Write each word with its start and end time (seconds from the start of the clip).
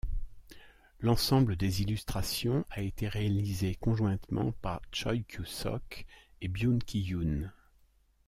L'ensemble 0.99 1.55
des 1.55 1.83
illustrations 1.83 2.65
a 2.71 2.81
été 2.81 3.07
réalisé 3.07 3.75
conjointement 3.75 4.51
par 4.51 4.81
Choi 4.91 5.15
Kyu-sok 5.29 6.07
et 6.41 6.47
Byun 6.47 6.79
Ki-hyun. 6.79 7.51